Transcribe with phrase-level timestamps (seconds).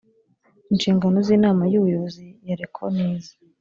[0.71, 3.33] inshingano z inama y’buyobozi ya reco ni izi